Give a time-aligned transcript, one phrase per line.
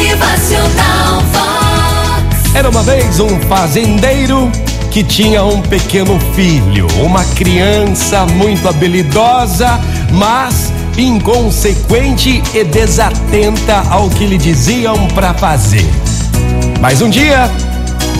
[0.00, 2.54] Motivacional Vox.
[2.54, 4.50] Era uma vez um fazendeiro
[4.90, 9.78] que tinha um pequeno filho, uma criança muito habilidosa,
[10.10, 15.86] mas inconsequente e desatenta ao que lhe diziam para fazer.
[16.80, 17.50] Mas um dia,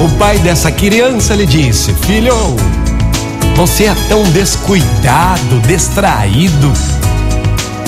[0.00, 2.36] o pai dessa criança lhe disse: Filho,
[3.56, 6.70] você é tão descuidado, distraído.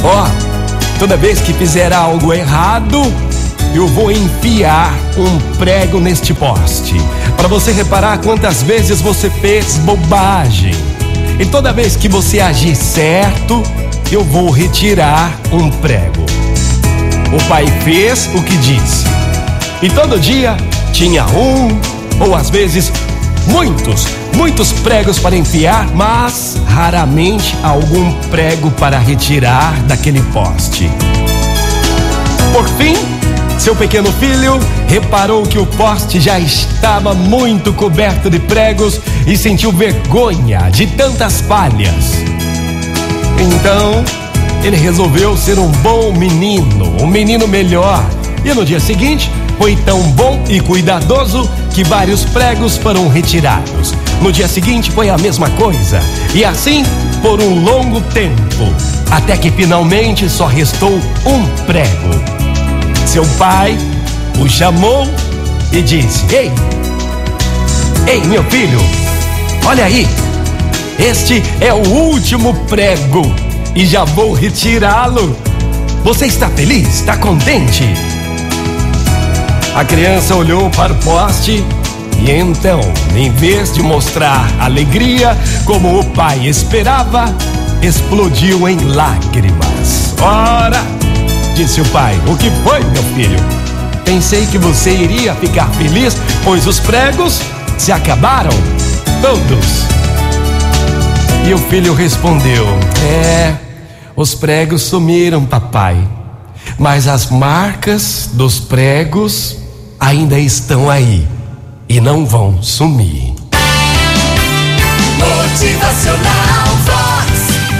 [0.03, 3.03] Ó, oh, toda vez que fizer algo errado,
[3.75, 6.95] eu vou enfiar um prego neste poste.
[7.37, 10.75] Para você reparar quantas vezes você fez bobagem.
[11.39, 13.63] E toda vez que você agir certo,
[14.11, 16.27] eu vou retirar um prego.
[17.33, 19.07] O pai fez o que disse.
[19.81, 20.57] E todo dia
[20.93, 21.81] tinha um,
[22.21, 22.93] ou às vezes
[23.47, 30.91] muitos, muitos pregos para enfiar, mas raramente algum prego para retirar daquele poste.
[32.53, 32.95] Por fim,
[33.59, 39.71] seu pequeno filho reparou que o poste já estava muito coberto de pregos e sentiu
[39.73, 42.15] vergonha de tantas falhas.
[43.39, 44.05] Então,
[44.65, 48.05] ele resolveu ser um bom menino, um menino melhor.
[48.45, 53.95] E no dia seguinte, foi tão bom e cuidadoso que vários pregos foram retirados.
[54.21, 56.01] No dia seguinte foi a mesma coisa.
[56.35, 56.85] E assim
[57.23, 58.65] por um longo tempo,
[59.11, 60.93] até que finalmente só restou
[61.25, 62.42] um prego.
[63.13, 63.77] Seu pai
[64.41, 65.07] o chamou
[65.71, 66.51] e disse: Ei,
[68.07, 68.81] ei, meu filho,
[69.67, 70.09] olha aí,
[70.99, 73.21] este é o último prego
[73.75, 75.37] e já vou retirá-lo.
[76.03, 76.89] Você está feliz?
[76.89, 77.85] Está contente?
[79.75, 81.63] A criança olhou para o poste
[82.19, 82.81] e então,
[83.15, 87.27] em vez de mostrar alegria como o pai esperava,
[87.83, 90.15] explodiu em lágrimas.
[90.19, 90.83] Ora,
[91.65, 93.39] disse o pai, o que foi, meu filho?
[94.05, 97.41] Pensei que você iria ficar feliz, pois os pregos
[97.79, 98.51] se acabaram.
[99.21, 99.87] Todos.
[101.47, 102.67] E o filho respondeu:
[103.05, 103.55] É,
[104.17, 105.97] os pregos sumiram, papai.
[106.79, 109.57] Mas as marcas dos pregos
[110.01, 111.29] ainda estão aí
[111.89, 113.35] e não vão sumir.
[115.17, 117.31] Motivacional Vox,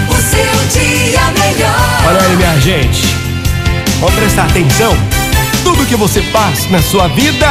[0.07, 2.03] o seu dia melhor.
[2.07, 3.12] Olha aí, minha gente.
[4.03, 4.93] Vamos prestar atenção.
[5.63, 7.47] Tudo que você faz na sua vida,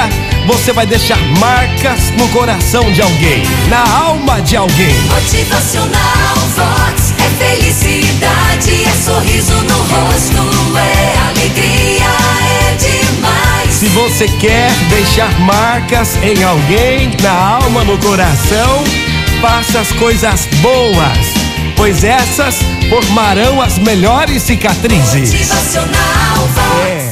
[0.47, 4.95] você vai deixar marcas no coração de alguém, na alma de alguém.
[5.09, 12.05] Motivacional Vox é felicidade, é sorriso no rosto, é alegria,
[12.45, 13.71] é demais.
[13.71, 18.85] Se você quer deixar marcas em alguém, na alma, no coração,
[19.41, 21.33] faça as coisas boas,
[21.77, 22.57] pois essas
[22.93, 25.33] formarão as melhores cicatrizes.
[25.33, 27.12] Motivacional Vox.